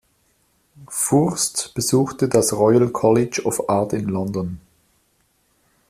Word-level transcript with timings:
Furst 0.89 1.75
besuchte 1.75 2.27
das 2.27 2.53
Royal 2.53 2.89
College 2.89 3.43
of 3.45 3.69
Art 3.69 3.93
in 3.93 4.05
London. 4.09 4.59